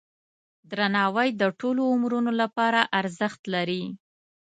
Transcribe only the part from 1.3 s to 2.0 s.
د ټولو